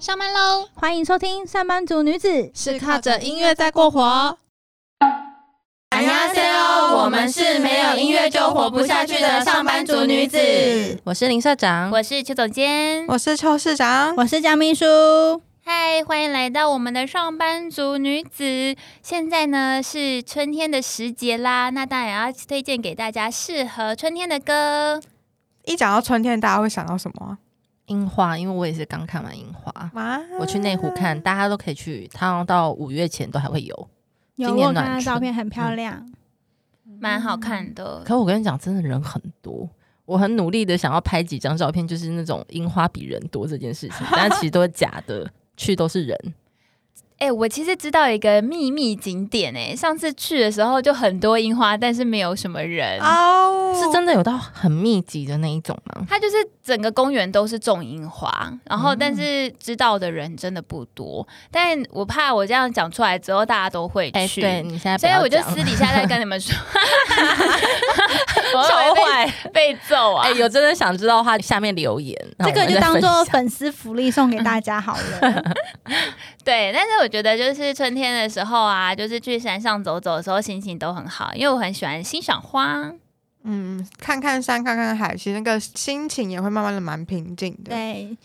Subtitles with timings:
[0.00, 0.66] 上班喽！
[0.72, 4.38] 欢迎收听《上班族女子》，是靠着音乐在过活。
[5.90, 10.38] 大家好，我们是没有音乐就活不下去的上班族女子。
[11.04, 14.86] 我是林社长，我是邱总监，我是邱市长，我是江秘书。
[15.62, 18.42] 嗨，欢迎来到我们的《上班族女子》。
[19.02, 24.98] 现在呢是春天的时节啦，那当然要推荐给大家适合春天的歌。
[25.66, 27.36] 一讲到春天，大家会想到什么？
[27.90, 29.90] 樱花，因为我也是刚看完樱花。
[29.94, 33.88] 哇我去内湖看，大家都可以去，它好像到五月前都还会有。
[34.36, 36.08] 有今年暖春照片很漂亮，
[37.00, 38.02] 蛮好看的。
[38.04, 39.68] 可我跟你讲，真的人很多。
[40.04, 46.16] 我很努力的想要拍几张照片，就是那种樱花比人多这件事情，但其实都是假的，去都是人。
[47.20, 52.98] 哎、我其实知道一个秘密景点、哎，上次去的时候就很多樱花，但是没有什么人。
[53.00, 56.02] 哦，是真的有到很密集的那一种吗？
[56.08, 61.26] 它就是整个公园都是种樱花，然后但是知道的人真的不多。
[61.50, 64.40] 但我怕我这样讲出来之后，大家都会哎、去。
[64.40, 66.54] 对你现在所以我就私底下再跟你们说，
[68.66, 69.26] 超坏。
[69.52, 70.26] 被被揍啊！
[70.26, 75.54] 哎、有真的想知道的话，下面留言，这个就当做粉丝福利送给大家好了。
[76.42, 82.92] 对，但是我觉得就是春天的时候啊，就是去山上走走的时候，心情都很好，因为我很喜欢欣赏花。
[83.42, 87.70] 嗯，看看山，看看海，其实那个心情也会慢慢的蛮平静的。
[87.70, 88.16] 对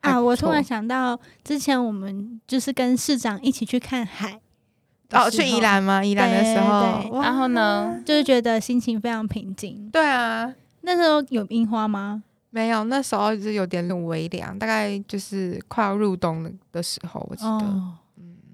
[0.00, 4.40] 啊，我突然想到，之前我们就是跟市长一起去看海，
[5.10, 6.04] 哦，去宜兰吗？
[6.04, 8.00] 宜兰的时候然后呢？
[8.04, 9.88] 就是觉得心情非常平静。
[9.90, 12.22] 对啊，那时候有樱花吗？
[12.50, 17.50] 没有，那时候就是有点微凉，大概就是快要入冬的的时候，我记得。
[17.50, 17.94] 哦，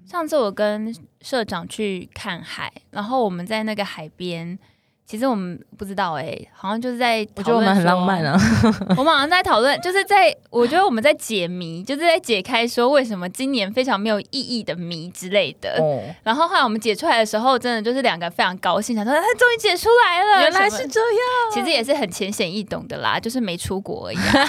[0.09, 4.57] 上次我跟社长去看海，然后我们在那个海边。
[5.05, 8.31] 其实我们不知道哎、好像就是在我觉得我们很浪漫啊。
[8.31, 8.95] 啊。
[8.97, 15.77] 我们好像在讨论，就是在我觉得我们在解谜，就是在解开说为什么今年非常没有意义的谜之类的。
[15.77, 21.19] 哦，然后后来我们解出来的时候，真的就是两个非常高兴，想说他终于解出来了，原来是这样。
[21.53, 24.39] 其实也是很浅显易懂的啦，就是没出国而已、啊。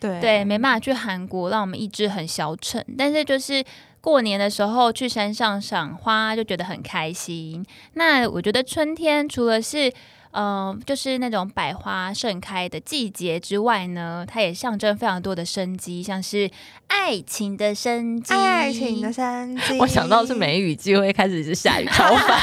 [0.00, 2.84] 对对，没办法去韩国，让我们意志很消沉。
[2.96, 3.62] 但是就是
[4.00, 7.64] 过年的时候去山上赏花，就觉得很开心。
[7.92, 9.92] 那我觉得春天除了是
[10.32, 16.50] 嗯、呃就是那种百花盛开的季节之外呢，它也象征非常多的生机，像是
[16.88, 19.78] 爱情的生机，爱情的生 机。
[19.78, 22.38] 我想到是梅雨季会开始是下雨，超烦。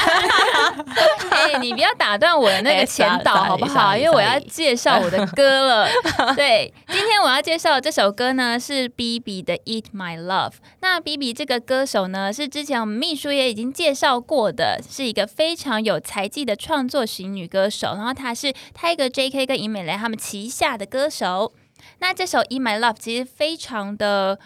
[1.30, 3.96] 哎、你不要打断我的那个哎前导好不好？
[3.96, 5.88] 因为我要介绍我的歌了。
[6.34, 10.50] 对，今天我要介绍的这首歌呢是 B B 的《Eat My Love》。
[10.80, 17.77] 那 B B 这个歌手呢，是之前我们秘书也已经介绍过的，是一个非常有才技的创作型女歌手。
[17.94, 19.46] 然后他是 Tiger J.K.
[19.46, 21.52] 跟尹美蕾他们旗下的歌手。
[22.00, 24.38] 那这首《Eat My Love》其实非常的。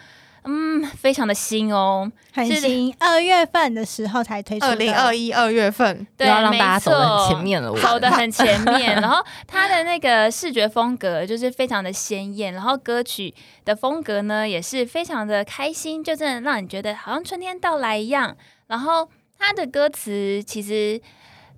[0.45, 4.71] 嗯，非常的新哦，是很新，二月份的时候才推出的。
[4.73, 8.99] 二零二一二月份，对，要让大家走得没错很前面了我走的 很前面。
[8.99, 13.33] 然后他的那个视觉风格就是非常的鲜艳，然后歌曲
[13.63, 18.35] 的风格呢也是非常的开心，就真的让你觉得好像春天到来一样。
[18.67, 19.07] 然后
[19.39, 21.01] 他的歌词其实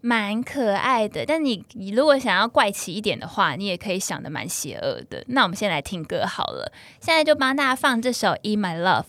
[0.05, 5.23] 蛮可爱的，但你你如果想要怪奇一点的话，你也可以想的蛮邪恶的。
[5.29, 6.71] 那我们先来听歌好了，
[7.01, 9.01] 现在就帮大家放这首《In My Love》。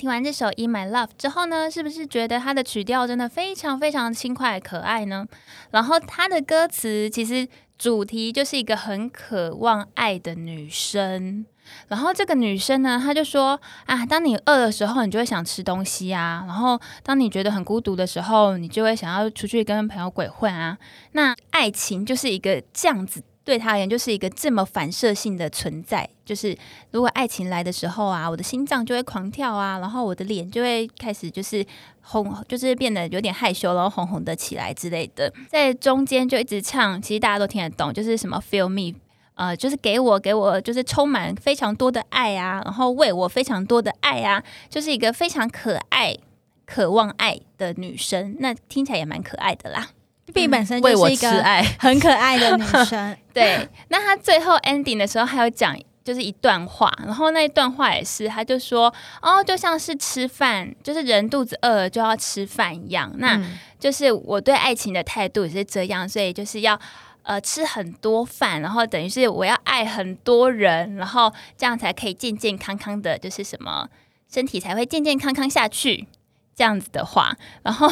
[0.00, 5.26] 听完这首《In My Love》之后呢，是不是觉得它的曲调真的非常非常轻快可爱呢？
[5.72, 11.44] 然后它的歌词其实主题就是一个很渴望爱的女生。
[11.88, 20.78] 然后这个女生呢，她就说啊，当你饿的时候，你就会想吃东西啊；然后当你觉得很孤独的时候，你就会想要出去跟朋友鬼混啊。
[21.12, 26.08] 那爱情就是一个这样子，对他而言就是一个这么反射性的存在。
[26.24, 26.56] 就是
[26.92, 31.66] 如果爱情来的时候啊，我的心脏就会狂跳啊，然后我的脸就会开始就是
[32.02, 35.32] 红，就是变得有点害羞，然后红红的起来之类的。
[35.48, 38.96] 在中间就一直唱，其实大家都听得懂，就是什么 feel me。
[39.34, 46.14] 呃，就是给我给我就是充满非常多的爱啊，然后为我非常多的爱啊，就是一个非常可爱、
[46.64, 48.36] 渴望爱的女生。
[48.38, 49.88] 那听起来也蛮可爱的啦。
[50.30, 51.42] B 本身为我就是一个
[51.78, 63.12] 很可爱的女生， 对，那她最后 ending 的时候还有讲，就是一段话，然后那一段话也是，他就说，哦，就像是吃饭，就是人肚子饿了就要吃饭一样。
[63.18, 63.58] 那嗯。
[63.80, 66.78] 就是我对爱情的态度也是这样，所以就是要
[67.22, 73.88] 呃吃很多饭，然后等于是我要爱很多人，然后这样才可以健健康康的，就是什么
[74.30, 76.06] 身体才会健健康康下去
[76.54, 77.90] 这样子的话，然后。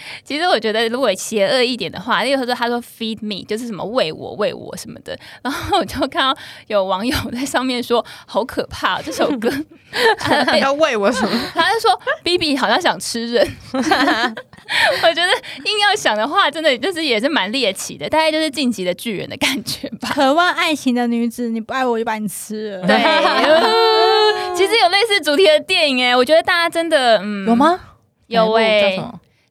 [0.24, 6.36] 其实我觉得，如果邪恶一点的话，例如说他说 “feed me”，就是什么喂我、喂我什么的， 然后我就看到
[6.66, 9.48] 有网友在上面说好可怕、这首歌，
[10.54, 11.40] 你要喂我什么？
[11.54, 15.30] 他就说 “B B 好像想吃人”，我觉得
[15.64, 20.10] 硬要想的话，真的就是也是蛮猎奇的，大概就是晋级的巨人的感觉吧。
[20.12, 22.86] 渴望爱情的女子，你不爱我就把你吃了。
[22.86, 27.54] 对，呃其实有类似主题的电影哎，我觉得大家真的嗯有？
[27.54, 27.78] 吗？
[28.26, 28.96] 有哎？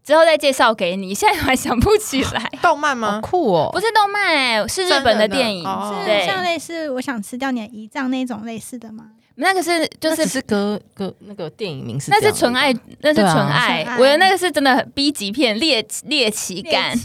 [0.07, 2.39] 之后再介绍给你，现在我还想不起来。
[2.61, 3.19] 好 动漫吗？
[3.21, 3.69] 酷哦！
[3.73, 5.61] 不是动漫哎、是日本的电影，
[6.05, 9.07] 是，像类似我想吃掉你的胰脏那种类似的吗？
[9.35, 13.85] 那个是就是是歌歌那个电影名是那是纯爱，那是纯爱。
[13.99, 16.97] 我的那个是真的很 B 级片，猎猎奇感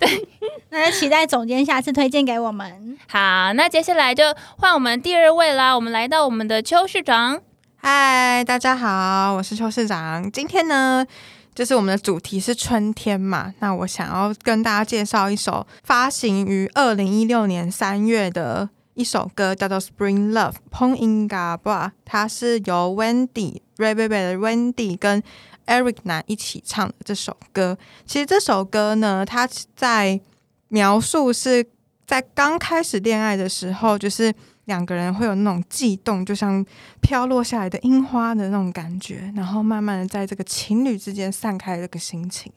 [0.00, 0.26] 对，
[0.70, 2.98] 那就期待总监下次推荐给我们。
[3.06, 4.24] 好，那接下来就
[4.58, 7.40] 换我们第二位啦，我们来到我们的邱市长。
[7.76, 10.28] 嗨，大家好，我是邱市长。
[10.32, 11.06] 今天呢，
[11.54, 13.52] 就是我们的主题是春天嘛。
[13.58, 21.90] 那我想要跟大家介绍一首发行于二零一六年三月的一首歌，叫做《Spring Love》（Pong Inga Bra）。
[22.04, 25.22] 它是由 Wendy Red Velvet 的 Wendy 跟
[25.66, 27.78] Eric 男一起唱的这首歌。
[28.04, 30.20] 其实这首歌呢，它在
[30.68, 31.66] 描述是
[32.06, 34.34] 在刚开始恋爱的时候，就是
[34.66, 36.64] 两个人会有那种悸动，就像
[37.00, 42.52] 飘落下来的樱花的那种感觉，然后慢慢的在这个情侣之间散开这个心情，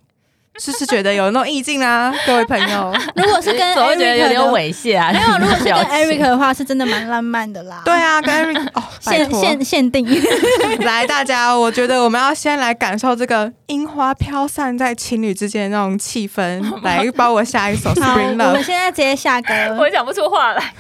[0.60, 2.14] 是不是觉得有那种意境啊？
[2.26, 5.12] 各位朋友，如果是跟怎么会觉得 Eric 有点，猥亵啊？
[5.12, 7.82] 没有，如果是跟 Eric 的话，是真的蛮浪漫的啦。
[7.84, 10.06] 对，啊，跟 Eric 哦， 限，限限定。
[10.86, 18.62] 来大家，我觉得我们要先来感受这个樱花飘散在情侣之间的那种气氛，来帮我下一首《好，Spring 我 Love 们》。
[18.64, 19.54] 现在直接下歌。
[19.80, 20.74] 我讲不出话来。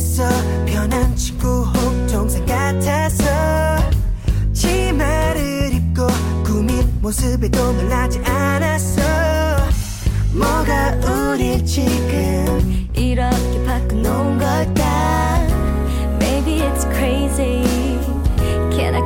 [0.00, 0.24] 그랬어.
[0.64, 3.24] 편한 친구 혹 동생 같아서.
[4.54, 6.06] 치마를 입고
[6.42, 9.02] 꾸민 모습에도 놀라지 않았어.
[10.32, 15.46] 뭐가 우릴 지금 이렇게 바꿔놓은 걸까?
[16.18, 17.62] Maybe it's crazy.
[18.72, 19.02] Can I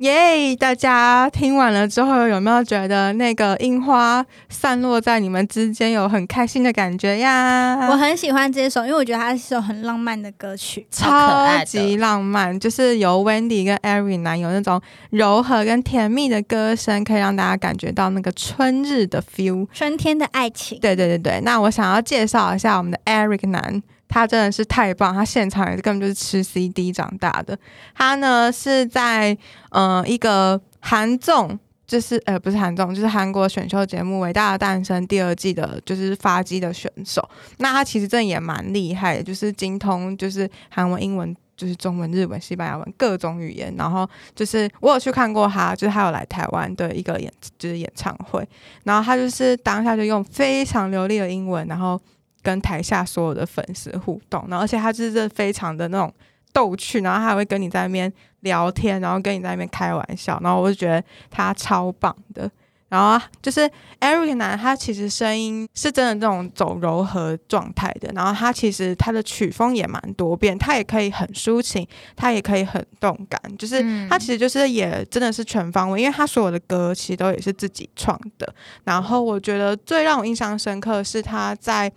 [0.00, 7.86] 耶大家听完了之后，有没有觉得那个樱花散落在你们之间，有很开心的感觉呀？
[7.90, 10.86] 我很喜欢这首，因为我觉得它是一首很浪漫的歌曲。
[10.90, 14.80] 超级浪漫，就是由 Wendy 跟 Eric 男有那种
[15.10, 19.68] 柔和跟甜蜜的歌声，可以让大家感觉到那个春日的 feel。
[19.74, 27.58] 春天的爱情，对对对对，那我想要介绍一下我们的 Eric 男，他真的是太棒，他现场也是根本就是吃 CD 长大的。
[27.94, 29.34] 他呢是在
[29.70, 37.26] 呃一个韩综就是呃不是韩综，就是韩国选秀节目《伟大的诞生》第二季的，就是发迹的选手。
[37.56, 41.34] 那他其实真的也蛮厉害的，就是精通就是韩文、英文。
[41.56, 48.42] 就是中文、日文、西班牙文各种语言，然后就是我有去看过他，就是他有来台湾的一个演，就是演唱会，
[48.82, 52.00] 然后他就是当下就用非常流利的英文，然后
[52.42, 56.12] 跟台下所有的粉丝互动，然后而且他就是非常的那种
[56.52, 62.50] 逗趣，然后他还会跟你在那边聊天，然后跟你在那边开玩笑，然后我就觉得他超棒的。
[62.88, 63.70] 然后就是
[64.00, 68.10] Eric 男，他其实声音是真的这种走柔和状态的。
[68.16, 73.40] 然后他其实他的曲风也蛮多变，他也可以很抒情，他也可以很动感。
[73.56, 78.54] 就是他其实就是也真的是全方位，因为他所有的歌其实都也是自己创的。
[78.82, 81.88] 然后我觉得最让我印象深刻的是他在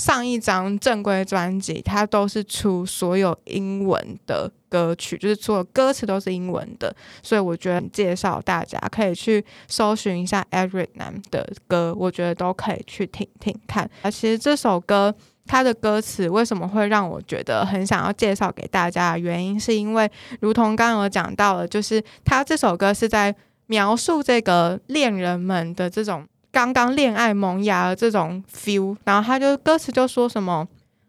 [0.00, 4.50] 上一张正规专辑，他都是出所有英文的。
[4.70, 13.90] 歌曲就是所有歌词都是英文的，所以我觉得介绍大家可以去搜寻一下 Eric Nam 的歌，我觉得都可以去听听看。
[14.02, 15.12] 啊，其实这首歌
[15.44, 23.34] 它的歌词为什么会让我觉得很想要介绍给大家原因，是因为如同刚刚有讲到了，就是他这首歌是在
[23.66, 30.66] 描述这个恋人们的这种刚刚恋爱萌芽的这种 feel，然后他就歌词就说什么，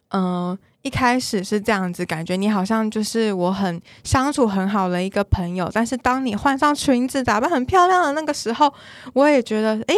[0.09, 0.57] 嗯。
[0.83, 8.73] 一开始是这样子，感觉你好像就是我很相处很好的一个朋友，但是当你换上裙子，打扮很漂亮的那个时候，
[9.13, 9.95] 我也觉得，诶，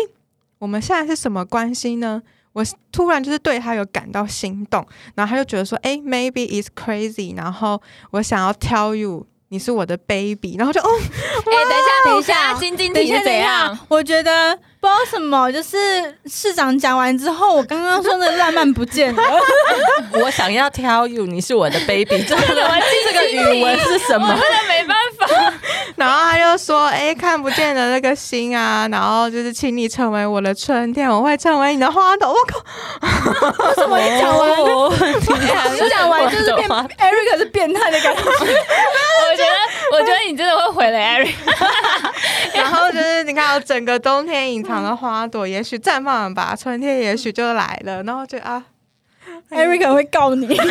[0.59, 2.21] 我们现在是什么关系呢？
[2.51, 4.85] 我突然就是对他有感到心动，
[5.15, 7.81] 然后他就觉得说，哎 m a y b e it's crazy，然后
[8.11, 9.25] 我想要 tell you。
[9.49, 13.77] 你是我的 baby，然后就哦，哎，等一下，等一下，晶晶体是怎样？
[13.87, 15.77] 我觉得不知道什么，就是
[16.25, 19.23] 市长讲完之后，我刚刚说的浪漫不见了。
[20.21, 24.37] 我想要 tell you，你是我的 baby， 这个这个语文是什么？
[25.97, 32.59] 然后他就说：“哎，看不见的那个星啊，然后就是请你成为我的春天，我会成为你的花朵。”我靠，
[33.67, 34.49] 为什么一讲完
[35.77, 38.21] 就讲完就是变 Eric 是变态的感觉？
[38.23, 41.33] 我觉得，我觉得你真的会毁了 Eric。
[42.55, 48.01] 然后就是你看，整个冬天隐藏的花朵，也许绽放了吧，春天也许就来了。
[48.03, 48.63] 然后就啊
[49.51, 50.47] Eric 会告你。
[50.55, 50.65] 然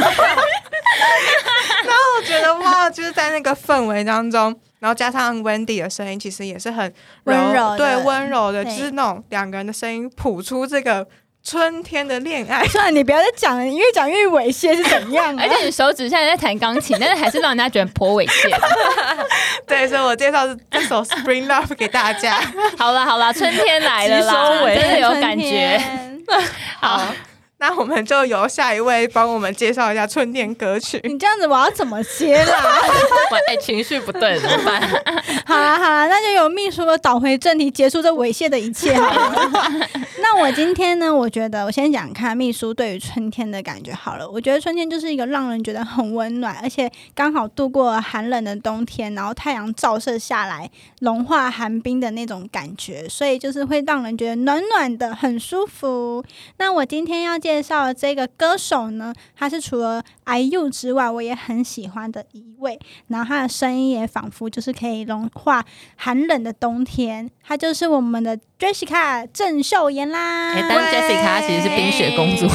[1.91, 6.93] 后我觉得哇，就是在那个氛围当中，然后加上 Wendy 的声音，其实也是很
[7.25, 11.07] 温柔，对温柔的，就是那种两个人的声音谱出这个。
[11.45, 15.37] 春天的恋爱， 算了，你不要再讲了，你越讲越猥亵是怎样？
[15.37, 18.57] 而且你手指现在在弹钢琴，但是还是让人家觉得颇猥亵。
[19.67, 22.41] 对，所以我介绍这首《Spring Love》给大家。
[22.79, 25.83] 好了好了，春天来了啦，真的有感觉。
[26.81, 27.13] 好。
[27.63, 31.01] 那我们就由下一位帮我们介绍一下春天歌曲。
[31.05, 32.57] 你这样子我要怎么接啦？
[33.47, 34.83] 哎，情绪不对怎么办？
[35.47, 38.93] 好啦好啦，那就由秘书导回正题，结束这猥亵的一切。
[40.19, 41.15] 那我今天呢？
[41.15, 44.29] 我觉得我先讲看秘书对于春天的感觉好了。
[44.29, 50.69] 我觉得春天就是一个让人觉得很温暖，而且刚好度过寒冷的冬天，然后太阳照射下来，
[51.01, 56.25] 融化寒冰的那种感觉，所以就是会让人觉得暖暖的，很舒服。
[56.57, 57.52] 那我今天要介。
[57.53, 62.79] 介绍的这个歌手呢，他是除了 IU 之外，我也很喜欢的一位。
[63.09, 65.63] 然后他的声音也仿佛就是可以融化
[65.97, 67.31] 寒冷的冬天。
[67.47, 70.55] 他就是我们的 Jessica 郑秀妍啦。
[70.67, 72.49] 但 Jessica 其实是冰雪公主，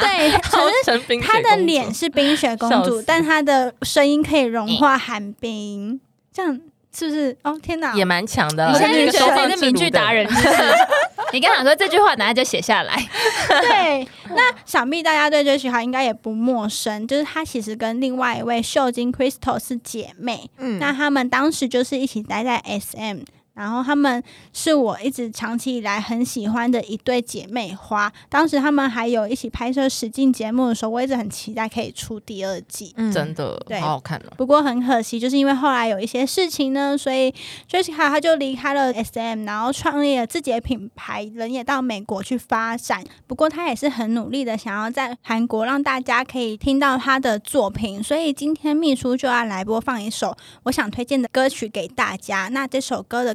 [0.00, 6.00] 对，可是她的脸是冰雪公主，但她的声音可以融化寒冰，
[6.32, 6.58] 这样。
[6.92, 7.36] 是不是？
[7.44, 8.66] 哦天哪，也蛮强的。
[8.72, 10.62] 你现在觉得你是名句达人，是不是？
[11.32, 12.94] 你刚想说这句话，等下就写下来。
[13.48, 20.50] 对，那想必大家对这句话应该也不陌生，就是她其实跟另外一位秀晶 Crystal 是姐妹。
[20.58, 23.20] 嗯，那他们当时就是一起待在 SM。
[23.54, 28.12] 然后他们是我一直长期以来很喜欢的一对姐妹花。
[28.28, 32.92] 当时他们还有一起拍摄实境节目的时候，我一直很期待可以出第二季。
[32.96, 34.32] 嗯真的，对，好好看了。
[34.36, 37.32] 不过很可惜，就是因为后来有一些事情呢，所以
[37.70, 43.04] Jessica 她就离开了 SM，然后创立了自己的品牌，人也到美国去发展。
[43.26, 48.02] 不过她也是很努力的，想要在韩国让大家可以听到她的作品。
[48.02, 52.48] 所以今天秘书就要来播放一首我想推荐的歌曲给大家。
[52.48, 53.34] 那这首歌的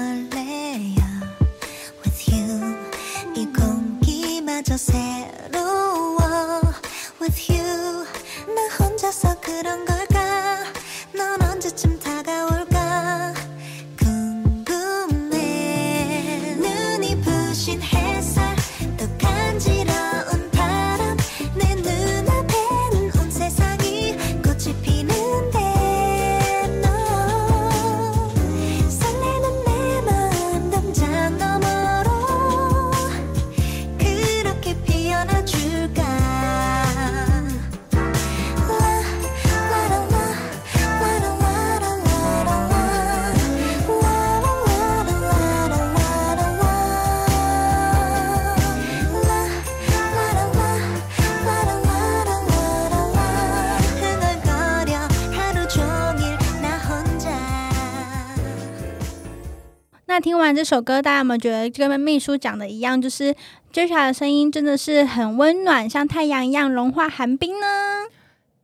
[60.21, 63.35] 听完这首歌，大家有没有觉得跟秘书讲的一样，就是
[63.73, 67.67] Joshua 的声音真的是很温暖，像太阳一样融化寒冰呢？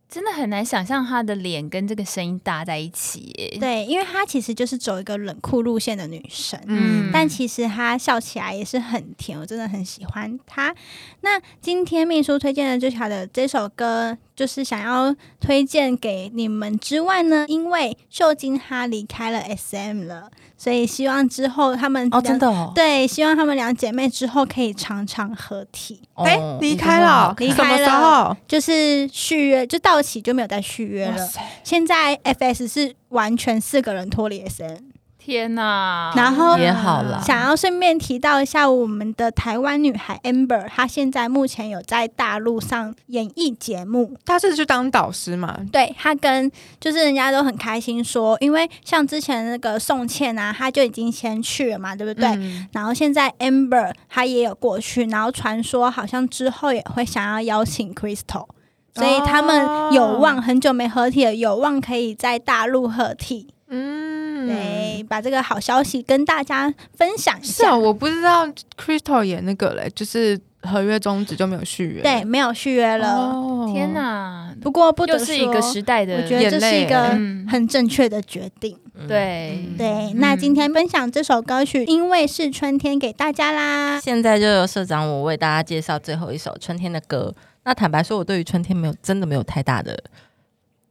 [0.08, 3.58] 真的很难想象她的脸跟这个声音搭在一起耶。
[3.60, 6.58] 对，因为她其实就是走一个冷酷路线的女生。
[6.66, 10.74] 嗯，但其实她笑起来也是很甜，我真的很喜欢她。
[11.20, 26.00] 那今天秘书推荐的最好的这首歌，就是想要推荐给你们之外呢，因为秀晶她离开了 SM 了，所以希望之后他们哦，真的哦，对，希望她们两姐妹之后可以常常合体。
[26.14, 28.36] 哎哦，离开了，离什么时开了候？
[28.46, 31.28] 就是续约就到期就没有再续约了。
[31.64, 34.76] 现在 FS 是完全四个人脱离 SM，
[35.28, 36.10] 天哪！
[36.16, 44.16] 然后也好了想要顺便提到一下我们的台湾女孩 Amber，她现在目前有在大陆上演艺节目。
[44.24, 45.54] 她是去当导师嘛？
[45.70, 52.26] 对她跟就是人家都很开心说，因为像之前那个宋茜啊，她就已经先去了嘛，对不对？
[52.30, 58.46] 嗯然后现在 Amber 她也有过去，然后传说好像之后也会想要邀请 Crystal，
[58.94, 63.48] 所以他们有望很久没合体了，有望可以在大陆合体。
[63.70, 67.64] 嗯，对，把这个好消息跟大家分享一下。
[67.64, 72.02] 是啊，我不知道 Crystal 演那个嘞，就是合约终止就没有续约。
[72.02, 73.08] 对，没有续约了。
[73.08, 73.92] 哦天！
[73.92, 78.76] 哪，不过不得是一个时代的，我觉得这是一个嗯很正确的决定。
[79.06, 84.00] 对嗯对，那今天分享这首歌曲《因为是春天》给大家啦。
[84.00, 87.32] 现在就由社长我为大家介绍最后一首春天的歌。
[87.64, 89.96] 那坦白说，我对于春天没有真的没有太大的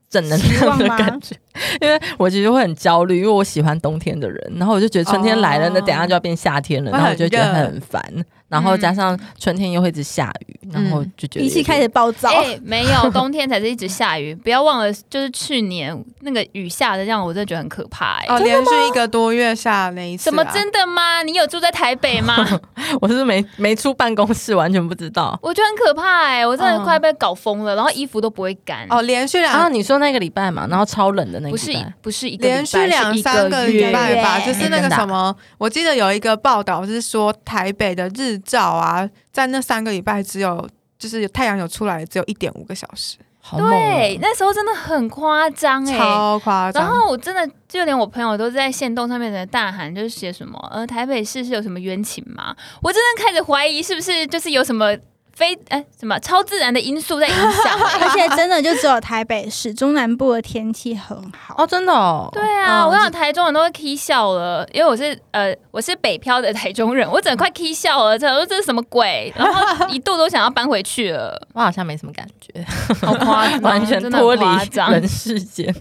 [0.09, 1.35] 正能量的感觉，
[1.81, 8.01] 因为我其实会很焦虑，因为我喜欢冬天的人，然后我就觉得春天来了，哦那等下就要变夏天了，然后我就觉得很烦，
[8.49, 14.33] 然后加上春天又会一直下雨，然后就觉得脾气开始暴躁，哎、没有，冬天才是一直下雨。
[14.35, 21.23] 不要忘了，就是去年那个雨下的，让我真的觉得很可怕、哎、哦，连续一个多月下那一次啊，什么真的吗？
[21.23, 22.35] 你有住在台北吗？
[23.01, 25.37] 我是没没出办公室，完全不知道。
[25.43, 28.85] 我觉得很可怕哎、我真的嗯快被搞疯了，然后衣服都不会干。
[28.89, 43.17] 哦，连续然后你说那个礼拜嘛，然后超冷的那个不是礼拜，不是一个连续两三个礼拜吧，就是那个什么，我记得有一个报道是说台北的日照啊，在那三个礼拜只有就是太阳有出来只有一点五个小时，
[43.55, 45.97] 对，那时候真的很夸张哎。
[45.97, 46.83] 超夸张。
[46.83, 52.55] 然后我真的就连我朋友都在线动上面的大喊，就是写什么呃台北市是有什么冤情吗？
[52.81, 54.93] 我真的开始怀疑是不是就是有什么
[55.37, 61.53] 非哎什么超自然的因素在影响、哎 而且真的就只有台北市中南部的天气很好。
[61.59, 72.65] 哦，真的哦， 对啊，嗯我想台中人都会 k 笑了，因为我是呃我是北漂的台中人，我整个快 k 笑了，这说这是什么鬼，然后 一度都想要搬回去了，我好像没什么感觉。
[73.05, 74.43] 好夸张，完全脱离。
[74.91, 75.71] 人世间。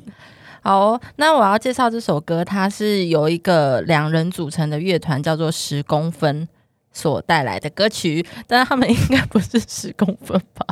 [0.61, 6.47] 好哦、那我要介绍这首歌，它是由一个两人组成的乐团，叫做十公分
[6.97, 10.67] 所带来的歌曲，但是他们应该不是十公分吧？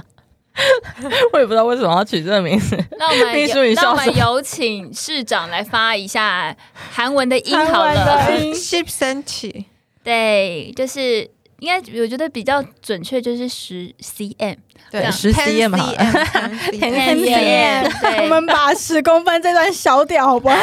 [1.34, 2.82] 我也不知道为什么要取这个名字。
[2.98, 6.56] 那我们秘书你有那我们有请市长来发一下
[6.92, 8.20] 韩文的音好的
[8.54, 9.66] ship 升起，
[10.02, 14.56] 对，就是应该我觉得比较准确，就是十 cm。
[14.90, 20.56] 对，这样10 cm 好了10 cm 10 cm 我们把十公分这段小掉好不好？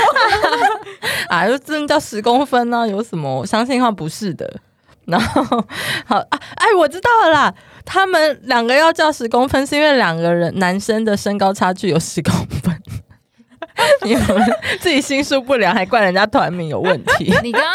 [1.27, 3.39] 啊，就真的叫十公分呢、有什么？
[3.39, 4.61] 我相信他们不是的。
[5.11, 5.43] 然后
[6.05, 7.53] 好啊，哎，我知道了啦。
[7.85, 12.81] 他们两个要叫十公分，是因为两个人男生的身高差距有十公分。
[14.03, 14.25] 你们
[14.79, 17.33] 自己心术不良，还怪人家团名有问题。
[17.43, 17.71] 你刚刚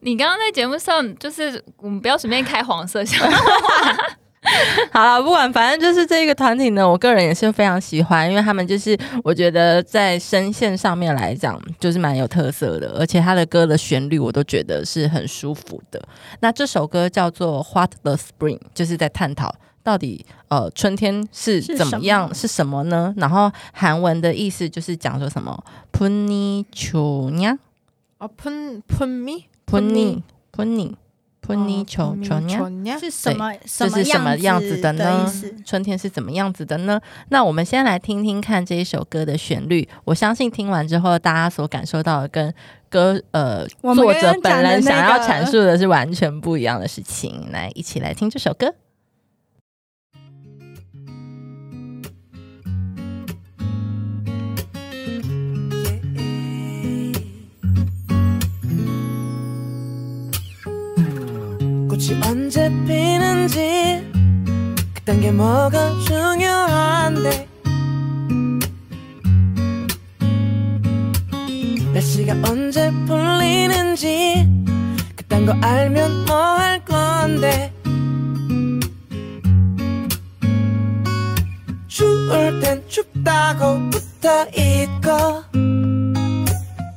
[0.00, 3.24] 你刚刚在节目上，就是我们不要随便开黄色笑
[4.91, 16.01] 好了，不管，反正就是这个团体呢，我个人也是非常喜欢，因为他们就是我觉得在声线上面来讲，就是蛮有特色的，而且他的歌的旋律我都觉得是很舒服的。
[16.39, 23.13] 那这首歌叫做《What the Spring》，就是在探讨到底呃春天是是怎么样，什是什么呢？
[23.17, 27.59] 然后韩文的意思就是讲说什么푸니초냐
[28.17, 30.93] 哦，喷喷咪 푸니 푸니
[31.46, 33.52] 春泥球春呀，是什么？
[33.64, 35.32] 这是什么样子的呢？
[35.64, 37.00] 春天是怎么样子的呢？
[37.28, 39.88] 那我们先来听听看这一首歌的旋律。
[40.04, 42.52] 我相信听完之后，大家所感受到的跟
[42.88, 47.48] 歌呃作者本人想要阐述的是完全不一样的事情。
[47.52, 48.74] 来，一起来听这首歌。
[62.06, 64.08] 꽃이 언제 피는지
[64.94, 67.48] 그딴 게 뭐가 중요한데?
[71.92, 74.48] 날씨가 언제 풀리는지
[75.46, 77.72] 거 알면 뭐 할 건데?
[81.88, 85.42] 추울 땐 춥다고 붙어 있고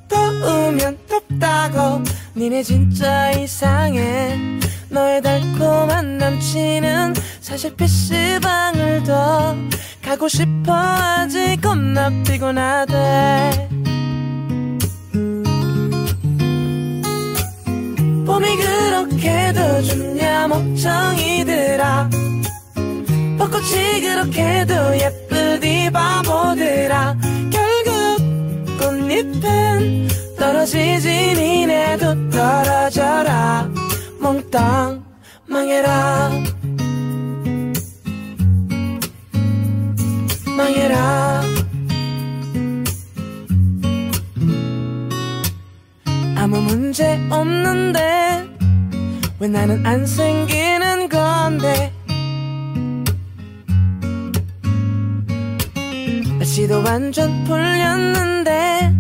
[0.08, 2.04] 더우면 덥다고.
[2.36, 4.60] 니네 진짜 이상해
[5.00, 9.56] 너의 달콤한 남친은 사실 PC방을 더
[10.04, 10.74] 가고 싶어.
[10.74, 13.70] 하지 겁나 피곤하대.
[18.26, 22.10] 봄이 그렇게도 좋냐 목청이들아.
[23.38, 27.16] 벚꽃이 그렇게도 예쁘디 바보들아.
[27.50, 31.08] 결국 꽃잎은 떨어지지
[31.38, 33.79] 니네도 떨어져라
[34.20, 35.04] 몽땅
[35.48, 36.30] 망해라.
[40.58, 41.42] 망해라.
[46.36, 48.48] 아무 문제 없는데
[49.40, 51.94] 왜 나는 안 생기는 건데?
[56.38, 58.94] 날씨도 완전 풀렸는데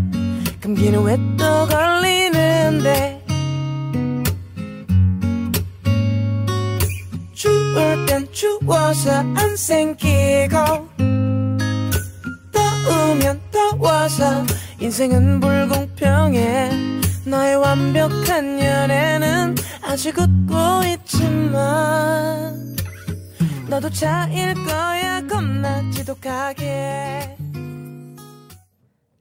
[0.62, 3.18] 감기는 왜 또 걸리는데
[8.19, 10.58] 땐 추워서 안 생기고
[12.51, 14.45] 더우면 더워서
[14.79, 16.69] 인생은 불공평해.
[17.25, 22.75] 너의 완벽한 연애는 아직 웃고 있지만
[23.67, 25.21] 너도 차일 거야.
[25.27, 27.38] 겁나 지독하게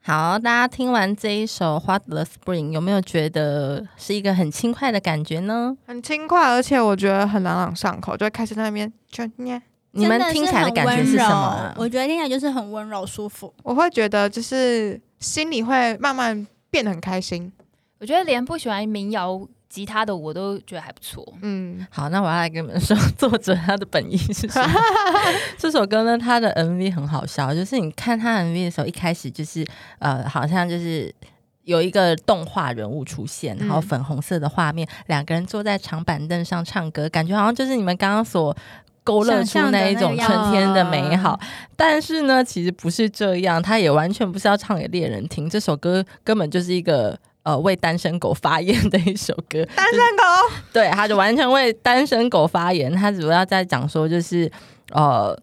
[0.09, 5.77] 好，大家听完这一首《What the Spring》，有没有觉得是一个很轻快的感觉呢？
[5.87, 9.61] 很轻快，而且我觉得很朗朗上口，就会开始在那边就念。
[9.91, 13.53] 你们听起来的感觉是什么啊、我觉得听起来就是很温柔舒服。
[13.63, 17.53] 我会觉得就是心里会慢慢变得很开心。
[18.01, 21.27] 我觉得连不喜欢民谣吉他的我都觉得还不错。
[21.43, 24.81] 嗯，好，那我要来跟你们说作者他的本意是什么。
[25.59, 29.67] 这首歌呢，他的 MV 很好笑，就是你看他 MV 的时候，一开始就是
[29.99, 31.15] 呃，好像就是。
[31.65, 38.57] 有一个动画人物出现，然后粉红色的画面，两、个人坐在长板凳上唱歌，感觉好像就是你们刚刚所
[39.05, 41.39] 勾勒出那一种春天的美好。
[41.77, 49.65] 但是呢，其实不是这样，他也完全不是要唱给猎人听，这首歌根本就是一个呃为单身狗发言的一首歌。
[49.75, 50.23] 单身狗，
[50.71, 52.95] 对，他就完全为单身狗发言。
[52.95, 54.51] 他主要在讲说，就是
[54.93, 55.35] 呃。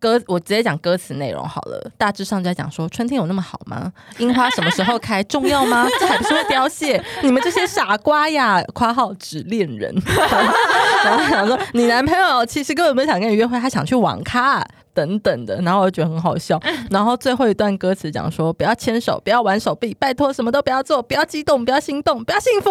[0.00, 3.90] 歌我直接讲歌词内容好了，大致上就在讲说春天有那么好吗？
[4.18, 5.88] 樱花什么时候开重要吗？
[5.98, 7.02] 这还不是会凋谢？
[7.22, 8.62] 你们这些傻瓜呀！
[8.74, 9.90] 括号指恋人，
[11.06, 14.62] 然后想说你男朋友其实根本不是想跟你约会，他想去网咖。
[14.94, 16.58] 等等的，然后我就觉得很好笑。
[16.90, 22.70] 然后最后一段歌词讲说：不要牵手，不要玩手臂，拜托什么都不要做，不要激动，不要心动，不要幸福，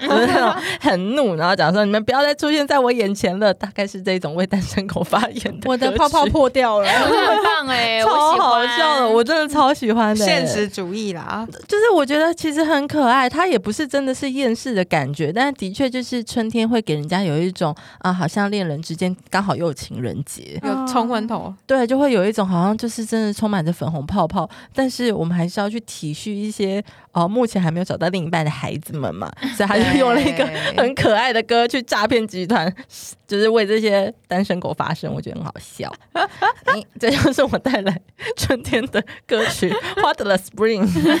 [0.00, 1.34] 就是那种很怒。
[1.34, 5.68] 然后讲说你们不要再出现在我眼前了，大概是这种为单身狗发言的。
[5.68, 10.24] 我的泡泡破掉了， 很棒哎， 超好笑的，我真的超喜欢的。
[10.24, 21.52] 现实主义啦，就是我觉得其实很可爱，它也不是真的是厌世的感觉，但的确就是春天会给人家有一种啊，好像恋人之间刚好又有情人节，有冲昏头。
[21.66, 30.46] 对，就会有一种好像就是真的充满着粉红泡泡，但是我们还是要去体恤一些哦，目前还没有找到另一半的孩子们嘛，所以他就用了一个
[30.76, 32.70] 很可爱的歌去诈骗集团，
[33.26, 35.92] 就是为这些单身狗发声，我觉得很好笑。
[36.12, 38.00] 哎，这就是我带来
[38.36, 39.70] 春天的歌曲
[40.02, 40.86] 《What the Spring》。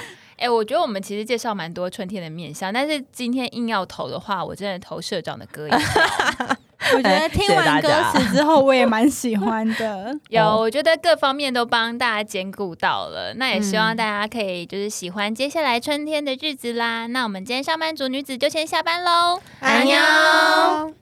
[0.40, 5.78] 哎、我觉得我们其实介绍蛮多春天的面相，但是今天硬要投的话，我真的投社长的歌一票。
[6.94, 10.18] 我觉得听完歌词之后，我也蛮喜欢的。
[10.30, 13.34] 有，我觉得各方面都帮大家兼顾到了。
[13.34, 17.06] 那也希望大家可以就是喜欢接下来春天的日子啦。
[17.06, 20.94] 那我们今天上班族女子就先下班喽，安妞。